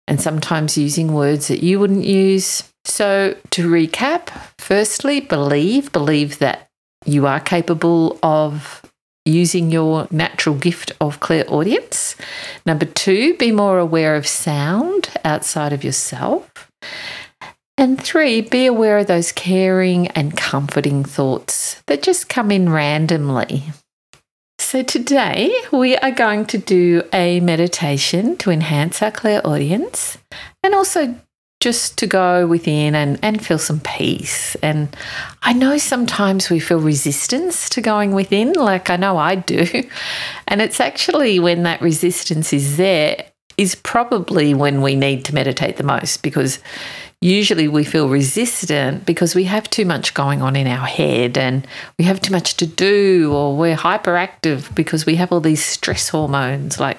and 0.07 0.21
sometimes 0.21 0.77
using 0.77 1.13
words 1.13 1.47
that 1.47 1.63
you 1.63 1.79
wouldn't 1.79 2.05
use. 2.05 2.63
So, 2.83 3.35
to 3.51 3.69
recap, 3.69 4.29
firstly, 4.57 5.19
believe, 5.19 5.91
believe 5.91 6.39
that 6.39 6.67
you 7.05 7.25
are 7.27 7.39
capable 7.39 8.19
of 8.21 8.81
using 9.25 9.71
your 9.71 10.07
natural 10.09 10.55
gift 10.55 10.91
of 10.99 11.19
clairaudience. 11.19 12.15
Number 12.65 12.85
two, 12.85 13.35
be 13.37 13.51
more 13.51 13.77
aware 13.77 14.15
of 14.15 14.27
sound 14.27 15.09
outside 15.23 15.73
of 15.73 15.83
yourself. 15.83 16.70
And 17.81 17.99
three, 17.99 18.41
be 18.41 18.67
aware 18.67 18.99
of 18.99 19.07
those 19.07 19.31
caring 19.31 20.05
and 20.09 20.37
comforting 20.37 21.03
thoughts 21.03 21.81
that 21.87 22.03
just 22.03 22.29
come 22.29 22.51
in 22.51 22.69
randomly. 22.69 23.63
So, 24.59 24.83
today 24.83 25.51
we 25.71 25.97
are 25.97 26.11
going 26.11 26.45
to 26.45 26.59
do 26.59 27.01
a 27.11 27.39
meditation 27.39 28.37
to 28.37 28.51
enhance 28.51 29.01
our 29.01 29.09
clairaudience 29.09 30.19
and 30.61 30.75
also 30.75 31.19
just 31.59 31.97
to 31.97 32.05
go 32.05 32.45
within 32.45 32.93
and, 32.93 33.17
and 33.23 33.43
feel 33.43 33.57
some 33.57 33.79
peace. 33.79 34.53
And 34.61 34.95
I 35.41 35.53
know 35.53 35.79
sometimes 35.79 36.51
we 36.51 36.59
feel 36.59 36.79
resistance 36.79 37.67
to 37.69 37.81
going 37.81 38.11
within, 38.11 38.53
like 38.53 38.91
I 38.91 38.95
know 38.95 39.17
I 39.17 39.33
do. 39.33 39.65
And 40.47 40.61
it's 40.61 40.81
actually 40.81 41.39
when 41.39 41.63
that 41.63 41.81
resistance 41.81 42.51
is 42.51 42.75
there, 42.75 43.30
is 43.57 43.75
probably 43.75 44.53
when 44.53 44.81
we 44.81 44.95
need 44.95 45.25
to 45.25 45.35
meditate 45.35 45.77
the 45.77 45.83
most 45.83 46.23
because 46.23 46.59
usually 47.21 47.67
we 47.67 47.83
feel 47.83 48.09
resistant 48.09 49.05
because 49.05 49.35
we 49.35 49.43
have 49.43 49.69
too 49.69 49.85
much 49.85 50.13
going 50.15 50.41
on 50.41 50.55
in 50.55 50.65
our 50.65 50.87
head 50.87 51.37
and 51.37 51.67
we 51.99 52.05
have 52.05 52.19
too 52.19 52.31
much 52.31 52.57
to 52.57 52.65
do, 52.65 53.31
or 53.33 53.55
we're 53.55 53.75
hyperactive 53.75 54.73
because 54.73 55.05
we 55.05 55.15
have 55.15 55.31
all 55.31 55.39
these 55.39 55.63
stress 55.63 56.09
hormones 56.09 56.79
like 56.79 56.97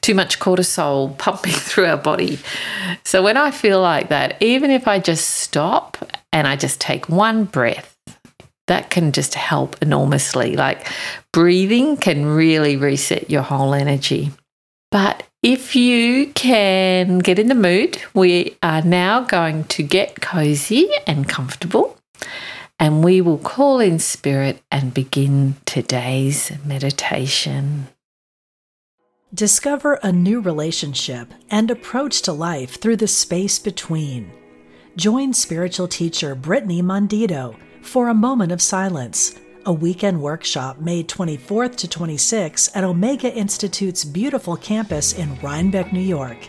too 0.00 0.14
much 0.14 0.40
cortisol 0.40 1.16
pumping 1.18 1.52
through 1.52 1.86
our 1.86 1.96
body. 1.96 2.38
So 3.04 3.22
when 3.22 3.36
I 3.36 3.52
feel 3.52 3.80
like 3.80 4.08
that, 4.08 4.40
even 4.42 4.70
if 4.70 4.88
I 4.88 4.98
just 4.98 5.28
stop 5.28 5.96
and 6.32 6.48
I 6.48 6.56
just 6.56 6.80
take 6.80 7.08
one 7.08 7.44
breath, 7.44 7.96
that 8.66 8.90
can 8.90 9.12
just 9.12 9.34
help 9.34 9.80
enormously. 9.82 10.56
Like 10.56 10.86
breathing 11.32 11.96
can 11.96 12.26
really 12.26 12.76
reset 12.76 13.30
your 13.30 13.42
whole 13.42 13.74
energy. 13.74 14.32
But 14.90 15.24
if 15.42 15.74
you 15.74 16.28
can 16.34 17.18
get 17.18 17.38
in 17.38 17.48
the 17.48 17.54
mood, 17.54 18.00
we 18.14 18.56
are 18.62 18.82
now 18.82 19.22
going 19.22 19.64
to 19.64 19.82
get 19.82 20.20
cozy 20.20 20.88
and 21.04 21.28
comfortable, 21.28 21.98
and 22.78 23.02
we 23.02 23.20
will 23.20 23.38
call 23.38 23.80
in 23.80 23.98
spirit 23.98 24.62
and 24.70 24.94
begin 24.94 25.56
today's 25.64 26.52
meditation. 26.64 27.88
Discover 29.34 29.94
a 29.94 30.12
new 30.12 30.40
relationship 30.40 31.32
and 31.50 31.70
approach 31.70 32.22
to 32.22 32.32
life 32.32 32.80
through 32.80 32.96
the 32.96 33.08
space 33.08 33.58
between. 33.58 34.30
Join 34.94 35.32
spiritual 35.32 35.88
teacher 35.88 36.36
Brittany 36.36 36.82
Mondito 36.82 37.56
for 37.80 38.08
a 38.08 38.14
moment 38.14 38.52
of 38.52 38.62
silence 38.62 39.40
a 39.64 39.72
weekend 39.72 40.20
workshop 40.20 40.80
May 40.80 41.04
24th 41.04 41.76
to 41.76 41.86
26th 41.86 42.70
at 42.74 42.82
Omega 42.84 43.32
Institute's 43.32 44.04
beautiful 44.04 44.56
campus 44.56 45.12
in 45.12 45.38
Rhinebeck, 45.40 45.92
New 45.92 46.00
York. 46.00 46.48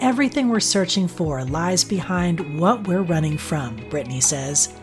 Everything 0.00 0.48
we're 0.48 0.58
searching 0.60 1.06
for 1.06 1.44
lies 1.44 1.84
behind 1.84 2.58
what 2.58 2.88
we're 2.88 3.02
running 3.02 3.38
from, 3.38 3.76
Brittany 3.90 4.20
says. 4.20 4.74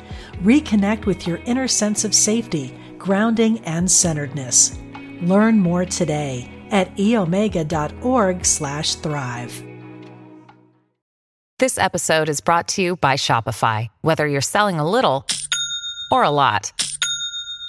Reconnect 0.44 1.06
with 1.06 1.28
your 1.28 1.38
inner 1.46 1.68
sense 1.68 2.06
of 2.06 2.14
safety, 2.14 2.78
grounding, 2.98 3.60
and 3.66 3.90
centeredness. 3.90 4.78
Learn 5.22 5.60
more 5.60 5.86
today 5.86 6.52
at 6.70 6.96
eomega.org/thrive. 6.98 9.64
This 11.60 11.80
episode 11.80 12.30
is 12.30 12.40
brought 12.40 12.68
to 12.70 12.84
you 12.84 12.98
by 12.98 13.16
Shopify. 13.16 13.88
Whether 14.02 14.28
you're 14.28 14.42
selling 14.42 14.80
a 14.80 14.88
little 14.88 15.26
or 16.12 16.24
a 16.24 16.30
lot. 16.30 16.72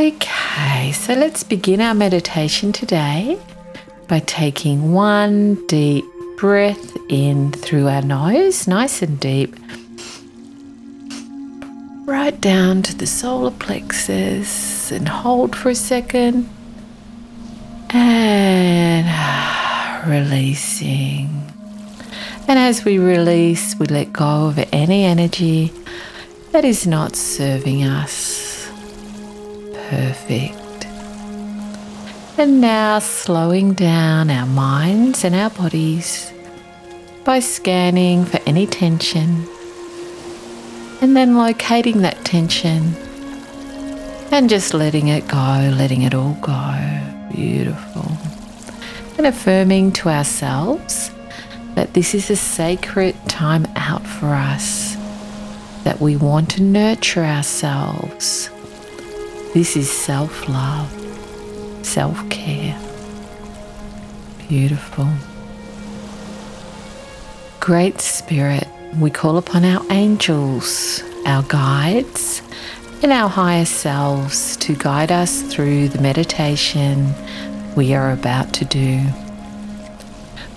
Okay, 0.00 0.92
so 0.92 1.12
let's 1.12 1.44
begin 1.44 1.82
our 1.82 1.92
meditation 1.92 2.72
today 2.72 3.38
by 4.08 4.20
taking 4.20 4.94
one 4.94 5.56
deep 5.66 6.06
breath 6.38 6.96
in 7.10 7.52
through 7.52 7.86
our 7.86 8.00
nose, 8.00 8.66
nice 8.66 9.02
and 9.02 9.20
deep, 9.20 9.54
right 12.06 12.40
down 12.40 12.80
to 12.84 12.96
the 12.96 13.06
solar 13.06 13.50
plexus, 13.50 14.90
and 14.90 15.06
hold 15.06 15.54
for 15.54 15.68
a 15.68 15.74
second, 15.74 16.48
and 17.90 19.06
releasing. 20.10 21.28
And 22.48 22.58
as 22.58 22.86
we 22.86 22.98
release, 22.98 23.78
we 23.78 23.84
let 23.84 24.14
go 24.14 24.46
of 24.46 24.58
any 24.72 25.04
energy 25.04 25.70
that 26.52 26.64
is 26.64 26.86
not 26.86 27.16
serving 27.16 27.84
us. 27.84 28.39
Perfect. 29.90 30.86
And 32.38 32.60
now 32.60 33.00
slowing 33.00 33.72
down 33.74 34.30
our 34.30 34.46
minds 34.46 35.24
and 35.24 35.34
our 35.34 35.50
bodies 35.50 36.32
by 37.24 37.40
scanning 37.40 38.24
for 38.24 38.38
any 38.46 38.68
tension 38.68 39.48
and 41.00 41.16
then 41.16 41.36
locating 41.36 42.02
that 42.02 42.24
tension 42.24 42.94
and 44.30 44.48
just 44.48 44.74
letting 44.74 45.08
it 45.08 45.26
go, 45.26 45.74
letting 45.76 46.02
it 46.02 46.14
all 46.14 46.34
go. 46.34 46.76
Beautiful. 47.34 48.12
And 49.18 49.26
affirming 49.26 49.90
to 49.94 50.08
ourselves 50.08 51.10
that 51.74 51.94
this 51.94 52.14
is 52.14 52.30
a 52.30 52.36
sacred 52.36 53.16
time 53.28 53.66
out 53.74 54.06
for 54.06 54.28
us, 54.28 54.94
that 55.82 56.00
we 56.00 56.14
want 56.14 56.48
to 56.50 56.62
nurture 56.62 57.24
ourselves. 57.24 58.50
This 59.52 59.76
is 59.76 59.90
self 59.90 60.48
love, 60.48 60.88
self 61.82 62.30
care. 62.30 62.80
Beautiful. 64.48 65.08
Great 67.58 68.00
Spirit, 68.00 68.68
we 69.00 69.10
call 69.10 69.38
upon 69.38 69.64
our 69.64 69.84
angels, 69.90 71.02
our 71.26 71.42
guides, 71.42 72.42
and 73.02 73.10
our 73.10 73.28
higher 73.28 73.64
selves 73.64 74.56
to 74.58 74.76
guide 74.76 75.10
us 75.10 75.42
through 75.42 75.88
the 75.88 76.00
meditation 76.00 77.12
we 77.74 77.92
are 77.92 78.12
about 78.12 78.52
to 78.54 78.64
do. 78.64 79.04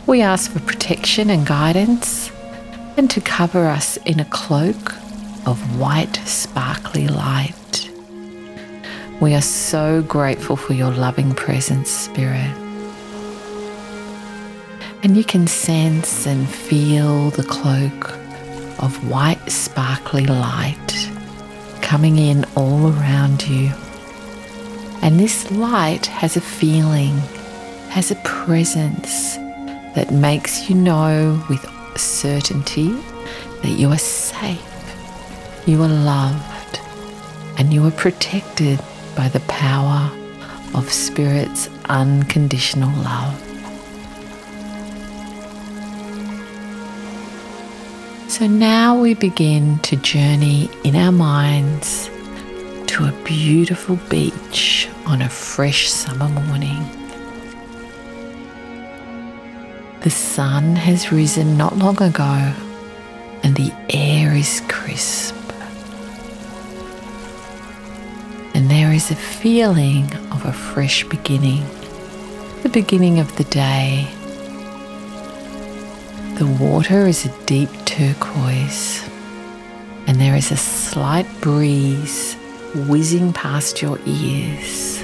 We 0.06 0.22
ask 0.22 0.52
for 0.52 0.60
protection 0.60 1.32
and 1.32 1.48
guidance 1.48 2.32
and 2.96 3.10
to 3.10 3.22
cover 3.22 3.66
us 3.66 3.98
in 4.06 4.20
a 4.20 4.26
cloak 4.26 4.94
of 5.48 5.80
white, 5.80 6.18
sparkly 6.26 7.08
light. 7.08 7.90
We 9.24 9.36
are 9.36 9.42
so 9.42 10.02
grateful 10.02 10.58
for 10.58 10.74
your 10.74 10.92
loving 10.92 11.34
presence, 11.34 11.90
Spirit. 11.90 12.54
And 15.02 15.16
you 15.16 15.24
can 15.24 15.48
sense 15.48 16.28
and 16.28 16.50
feel 16.50 17.30
the 17.30 17.46
cloak 17.46 18.12
of 18.84 19.10
white, 19.10 19.40
sparkly 19.50 20.26
light 20.26 21.10
coming 21.82 22.18
in 22.18 22.44
all 22.58 22.88
around 22.88 23.48
you. 23.48 23.72
And 25.02 25.18
this 25.18 25.50
light 25.52 26.08
has 26.08 26.36
a 26.36 26.42
feeling, 26.42 27.16
has 27.92 28.12
a 28.12 28.16
presence 28.26 29.38
that 29.96 30.12
makes 30.12 30.70
you 30.70 30.76
know 30.76 31.42
with 31.50 31.66
certainty 31.98 32.90
that 33.62 33.78
you 33.80 33.88
are 33.88 33.98
safe, 33.98 34.60
you 35.66 35.82
are 35.82 35.88
loved, 35.88 36.82
and 37.58 37.74
you 37.74 37.88
are 37.88 37.92
protected 37.92 38.82
by 39.16 39.28
the 39.30 39.40
power 39.42 40.12
of 40.74 40.92
Spirit's 40.92 41.70
unconditional 41.86 42.92
love. 43.04 43.40
So 48.30 48.48
now 48.48 49.00
we 49.00 49.14
begin 49.14 49.78
to 49.80 49.96
journey 49.98 50.70
in 50.84 50.96
our 50.96 51.12
minds 51.12 52.10
to 52.88 53.06
a 53.06 53.12
beautiful 53.24 53.98
beach 54.10 54.90
on 55.06 55.22
a 55.22 55.30
fresh 55.30 55.90
summer 55.90 56.30
morning. 56.30 56.84
The 60.02 60.10
sun 60.10 60.76
has 60.76 61.12
risen 61.12 61.58
not 61.58 61.78
long 61.78 62.02
ago 62.02 62.54
and 63.44 63.56
the 63.56 63.72
air 63.90 64.34
is 64.36 64.62
crisp. 64.68 65.43
There 68.94 68.98
is 68.98 69.10
a 69.10 69.16
feeling 69.16 70.06
of 70.32 70.46
a 70.46 70.54
fresh 70.54 71.04
beginning, 71.06 71.66
the 72.62 72.70
beginning 72.70 73.18
of 73.18 73.36
the 73.38 73.44
day 73.46 74.08
the 76.36 76.46
water 76.46 77.08
is 77.08 77.26
a 77.26 77.46
deep 77.48 77.72
turquoise, 77.86 79.04
and 80.06 80.22
there 80.22 80.36
is 80.36 80.52
a 80.52 80.58
slight 80.58 81.26
breeze 81.42 82.36
whizzing 82.88 83.34
past 83.34 83.82
your 83.82 83.98
ears. 84.06 85.02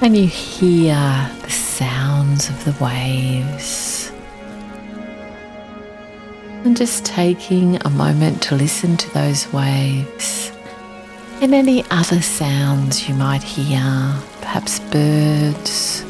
And 0.00 0.16
you 0.16 0.26
hear 0.26 0.94
the 1.42 1.50
sounds 1.50 2.48
of 2.48 2.64
the 2.64 2.82
waves. 2.82 4.10
And 6.64 6.74
just 6.74 7.04
taking 7.04 7.76
a 7.84 7.90
moment 7.90 8.40
to 8.44 8.54
listen 8.54 8.96
to 8.96 9.12
those 9.12 9.52
waves 9.52 10.50
and 11.40 11.54
any 11.54 11.84
other 11.90 12.20
sounds 12.20 13.08
you 13.08 13.14
might 13.14 13.42
hear, 13.42 13.80
perhaps 14.42 14.78
birds, 14.78 16.04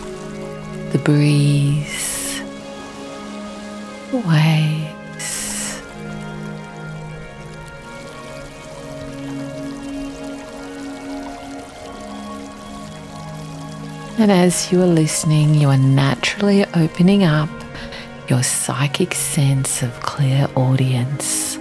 the 0.92 1.00
breeze 1.04 2.40
waves. 4.12 5.80
And 14.18 14.32
as 14.32 14.70
you 14.72 14.82
are 14.82 14.86
listening, 14.86 15.54
you 15.54 15.68
are 15.68 15.78
naturally 15.78 16.64
opening 16.74 17.22
up 17.22 17.48
your 18.28 18.42
psychic 18.42 19.14
sense 19.14 19.82
of 19.82 19.92
clairaudience. 20.00 21.56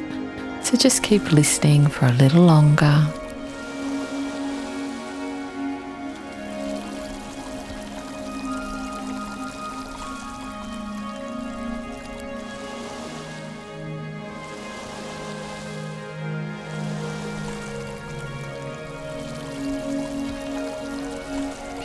So 0.63 0.75
just 0.75 1.03
keep 1.03 1.31
listening 1.31 1.87
for 1.87 2.07
a 2.07 2.11
little 2.13 2.43
longer. 2.43 3.07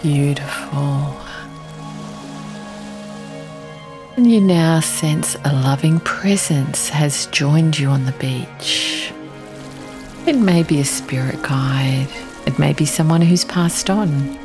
Beautiful. 0.05 1.17
And 4.19 4.31
you 4.31 4.39
now 4.39 4.81
sense 4.81 5.35
a 5.47 5.53
loving 5.55 5.99
presence 6.01 6.91
has 6.91 7.25
joined 7.29 7.79
you 7.79 7.89
on 7.89 8.05
the 8.05 8.13
beach. 8.13 9.11
It 10.27 10.37
may 10.37 10.63
be 10.63 10.79
a 10.81 10.85
spirit 10.85 11.41
guide, 11.41 12.09
it 12.47 12.59
may 12.59 12.75
be 12.75 12.85
someone 12.85 13.23
who's 13.23 13.47
passed 13.47 13.89
on, 13.89 14.37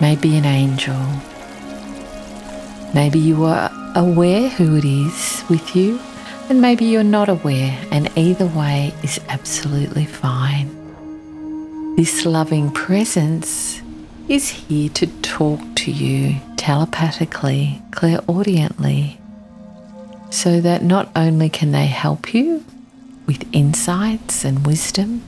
maybe 0.00 0.34
an 0.38 0.46
angel. 0.46 1.06
Maybe 2.94 3.18
you 3.18 3.44
are 3.44 3.70
aware 3.96 4.48
who 4.48 4.76
it 4.78 4.86
is 4.86 5.44
with 5.50 5.76
you, 5.76 6.00
and 6.48 6.62
maybe 6.62 6.86
you're 6.86 7.04
not 7.04 7.28
aware, 7.28 7.78
and 7.90 8.08
either 8.16 8.46
way 8.46 8.94
is 9.02 9.20
absolutely 9.28 10.06
fine. 10.06 10.74
This 11.96 12.24
loving 12.24 12.70
presence 12.70 13.82
is 14.28 14.48
here 14.48 14.88
to 14.90 15.06
talk 15.22 15.60
to 15.76 15.90
you 15.90 16.40
telepathically, 16.56 17.80
clairaudiently, 17.90 19.18
so 20.30 20.60
that 20.60 20.82
not 20.82 21.08
only 21.14 21.48
can 21.48 21.70
they 21.70 21.86
help 21.86 22.34
you 22.34 22.64
with 23.26 23.48
insights 23.52 24.44
and 24.44 24.66
wisdom, 24.66 25.22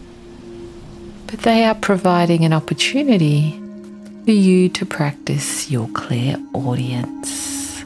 but 1.26 1.40
they 1.40 1.64
are 1.64 1.74
providing 1.74 2.44
an 2.44 2.52
opportunity 2.52 3.52
for 4.24 4.32
you 4.32 4.68
to 4.68 4.84
practice 4.84 5.70
your 5.70 5.88
clairaudience. 5.88 7.84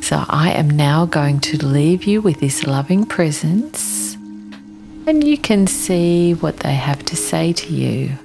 So 0.00 0.24
I 0.28 0.52
am 0.52 0.70
now 0.70 1.04
going 1.04 1.40
to 1.40 1.66
leave 1.66 2.04
you 2.04 2.22
with 2.22 2.40
this 2.40 2.66
loving 2.66 3.04
presence, 3.04 4.14
and 5.06 5.22
you 5.22 5.36
can 5.36 5.66
see 5.66 6.32
what 6.32 6.60
they 6.60 6.74
have 6.74 7.04
to 7.06 7.16
say 7.16 7.52
to 7.52 7.72
you 7.72 8.18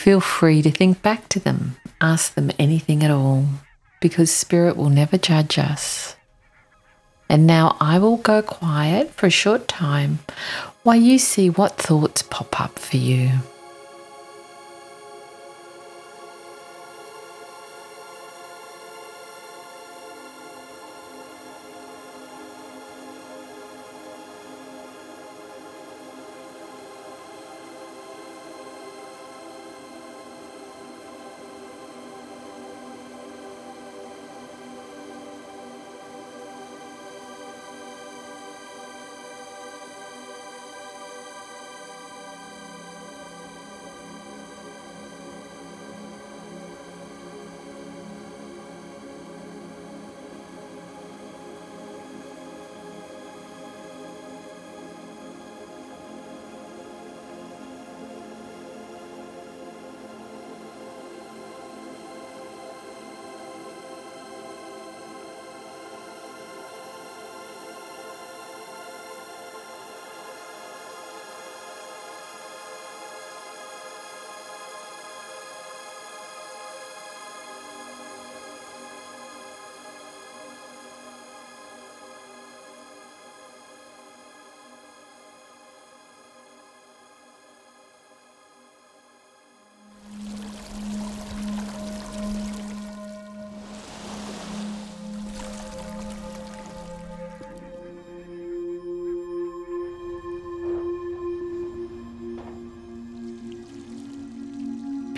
Feel 0.00 0.20
free 0.20 0.62
to 0.62 0.70
think 0.70 1.02
back 1.02 1.28
to 1.28 1.38
them, 1.38 1.76
ask 2.00 2.32
them 2.32 2.50
anything 2.58 3.04
at 3.04 3.10
all, 3.10 3.44
because 4.00 4.30
Spirit 4.30 4.74
will 4.74 4.88
never 4.88 5.18
judge 5.18 5.58
us. 5.58 6.16
And 7.28 7.46
now 7.46 7.76
I 7.82 7.98
will 7.98 8.16
go 8.16 8.40
quiet 8.40 9.10
for 9.10 9.26
a 9.26 9.30
short 9.30 9.68
time 9.68 10.20
while 10.84 10.96
you 10.96 11.18
see 11.18 11.50
what 11.50 11.76
thoughts 11.76 12.22
pop 12.22 12.58
up 12.58 12.78
for 12.78 12.96
you. 12.96 13.30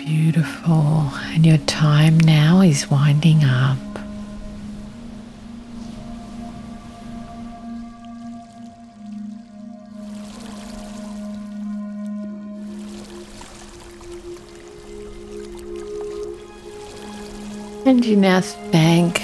Beautiful. 0.05 1.09
And 1.31 1.45
your 1.45 1.59
time 1.59 2.19
now 2.19 2.59
is 2.59 2.91
winding 2.91 3.45
up. 3.45 3.77
And 17.85 18.05
you 18.05 18.17
now 18.17 18.41
thank 18.41 19.21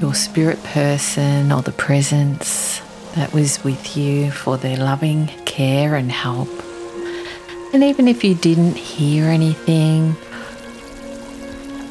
your 0.00 0.14
spirit 0.14 0.62
person 0.62 1.50
or 1.50 1.62
the 1.62 1.72
presence 1.72 2.80
that 3.16 3.32
was 3.32 3.64
with 3.64 3.96
you 3.96 4.30
for 4.30 4.56
their 4.58 4.76
loving 4.76 5.26
care 5.44 5.96
and 5.96 6.12
help. 6.12 6.63
And 7.74 7.82
even 7.82 8.06
if 8.06 8.22
you 8.22 8.36
didn't 8.36 8.76
hear 8.76 9.24
anything, 9.24 10.16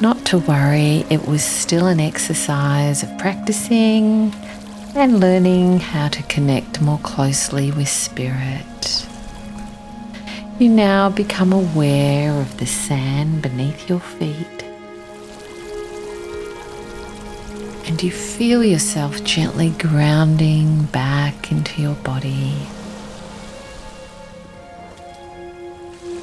not 0.00 0.24
to 0.26 0.38
worry, 0.38 1.04
it 1.10 1.28
was 1.28 1.44
still 1.44 1.86
an 1.86 2.00
exercise 2.00 3.02
of 3.02 3.18
practicing 3.18 4.32
and 4.96 5.20
learning 5.20 5.80
how 5.80 6.08
to 6.08 6.22
connect 6.22 6.80
more 6.80 6.98
closely 7.00 7.70
with 7.70 7.88
spirit. 7.90 9.06
You 10.58 10.70
now 10.70 11.10
become 11.10 11.52
aware 11.52 12.32
of 12.40 12.56
the 12.56 12.66
sand 12.66 13.42
beneath 13.42 13.86
your 13.86 14.00
feet 14.00 14.64
and 17.86 18.02
you 18.02 18.10
feel 18.10 18.64
yourself 18.64 19.22
gently 19.22 19.68
grounding 19.78 20.84
back 20.84 21.52
into 21.52 21.82
your 21.82 21.94
body. 21.96 22.56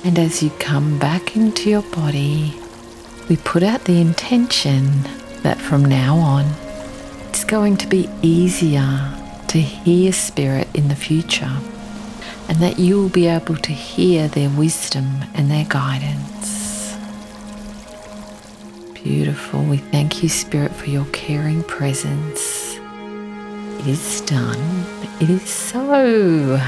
And 0.04 0.18
as 0.18 0.42
you 0.42 0.50
come 0.60 0.98
back 0.98 1.36
into 1.36 1.70
your 1.70 1.84
body, 1.84 2.56
we 3.30 3.38
put 3.38 3.62
out 3.62 3.84
the 3.84 4.02
intention 4.02 5.04
that 5.44 5.60
from 5.60 5.86
now 5.86 6.18
on, 6.18 6.46
it's 7.30 7.44
going 7.44 7.78
to 7.78 7.88
be 7.88 8.10
easier 8.22 9.14
to 9.50 9.60
hear 9.60 10.12
spirit 10.12 10.68
in 10.74 10.88
the 10.88 10.96
future 10.96 11.52
and 12.50 12.58
that 12.58 12.80
you 12.80 13.00
will 13.00 13.10
be 13.10 13.28
able 13.28 13.56
to 13.56 13.72
hear 13.72 14.28
their 14.28 14.50
wisdom 14.50 15.06
and 15.36 15.52
their 15.52 15.66
guidance. 15.66 16.98
Beautiful. 18.96 19.64
We 19.64 19.78
thank 19.78 20.22
you, 20.22 20.30
Spirit, 20.30 20.72
for 20.72 20.90
your 20.90 21.06
caring 21.14 21.64
presence. 21.64 22.78
It 23.80 23.88
is 23.88 24.22
done. 24.22 24.86
It 25.20 25.30
is 25.30 25.50
so. 25.50 26.60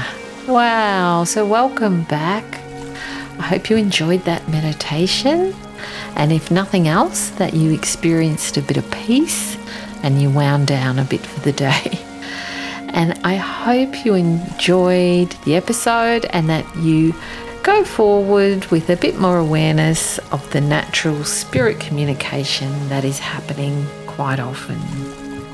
Wow. 0.48 1.24
So, 1.24 1.46
welcome 1.46 2.04
back. 2.04 2.63
I 3.38 3.42
hope 3.42 3.70
you 3.70 3.76
enjoyed 3.76 4.24
that 4.24 4.48
meditation. 4.48 5.54
And 6.16 6.32
if 6.32 6.50
nothing 6.50 6.88
else, 6.88 7.30
that 7.30 7.54
you 7.54 7.72
experienced 7.72 8.56
a 8.56 8.62
bit 8.62 8.76
of 8.76 8.90
peace 8.90 9.56
and 10.02 10.20
you 10.20 10.30
wound 10.30 10.66
down 10.66 10.98
a 10.98 11.04
bit 11.04 11.20
for 11.20 11.40
the 11.40 11.52
day. 11.52 11.98
And 12.94 13.18
I 13.24 13.34
hope 13.34 14.04
you 14.04 14.14
enjoyed 14.14 15.30
the 15.44 15.56
episode 15.56 16.26
and 16.26 16.48
that 16.48 16.64
you 16.76 17.12
go 17.64 17.82
forward 17.82 18.66
with 18.66 18.88
a 18.88 18.96
bit 18.96 19.18
more 19.18 19.38
awareness 19.38 20.18
of 20.30 20.48
the 20.52 20.60
natural 20.60 21.24
spirit 21.24 21.80
communication 21.80 22.70
that 22.90 23.04
is 23.04 23.18
happening 23.18 23.84
quite 24.06 24.38
often. 24.38 24.78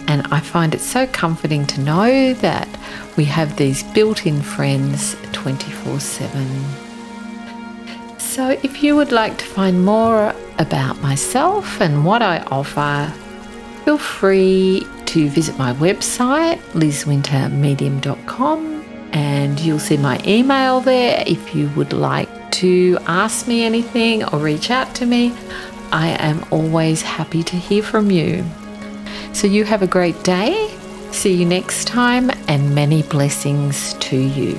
And 0.07 0.27
I 0.31 0.41
find 0.41 0.75
it 0.75 0.81
so 0.81 1.07
comforting 1.07 1.67
to 1.69 1.81
know 1.81 2.35
that 2.35 2.69
we 3.17 3.25
have 3.25 3.57
these 3.57 3.85
built 3.85 4.27
in 4.27 4.43
friends 4.43 5.17
24 5.33 6.01
7. 6.01 6.90
So, 8.41 8.49
if 8.63 8.83
you 8.83 8.97
would 8.97 9.13
like 9.13 9.37
to 9.37 9.45
find 9.45 9.85
more 9.85 10.35
about 10.59 10.99
myself 11.03 11.79
and 11.79 12.07
what 12.07 12.23
I 12.23 12.39
offer, 12.45 13.13
feel 13.85 13.99
free 13.99 14.87
to 15.05 15.29
visit 15.29 15.59
my 15.59 15.75
website, 15.75 16.57
lizwintermedium.com 16.73 18.85
and 19.13 19.61
you'll 19.61 19.79
see 19.79 19.99
my 19.99 20.19
email 20.27 20.81
there 20.81 21.23
if 21.27 21.55
you 21.55 21.69
would 21.77 21.93
like 21.93 22.51
to 22.53 22.97
ask 23.07 23.47
me 23.47 23.63
anything 23.63 24.25
or 24.25 24.39
reach 24.39 24.71
out 24.71 24.95
to 24.95 25.05
me. 25.05 25.35
I 25.93 26.17
am 26.19 26.43
always 26.51 27.03
happy 27.03 27.43
to 27.43 27.57
hear 27.57 27.83
from 27.83 28.11
you. 28.11 28.43
So, 29.35 29.49
you 29.49 29.65
have 29.65 29.83
a 29.83 29.87
great 29.87 30.25
day. 30.25 30.75
See 31.13 31.35
you 31.35 31.45
next 31.45 31.89
time, 31.89 32.31
and 32.49 32.75
many 32.75 33.03
blessings 33.03 33.93
to 34.09 34.17
you. 34.17 34.59